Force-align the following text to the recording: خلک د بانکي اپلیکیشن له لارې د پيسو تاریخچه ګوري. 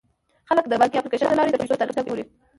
خلک 0.49 0.65
د 0.67 0.73
بانکي 0.79 0.97
اپلیکیشن 0.97 1.27
له 1.29 1.37
لارې 1.39 1.51
د 1.51 1.57
پيسو 1.61 1.79
تاریخچه 1.79 2.03
ګوري. 2.07 2.23